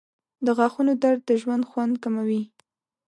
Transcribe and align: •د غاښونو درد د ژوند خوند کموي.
•د 0.45 0.47
غاښونو 0.57 0.93
درد 1.03 1.21
د 1.25 1.31
ژوند 1.41 1.63
خوند 1.69 1.93
کموي. 2.03 2.41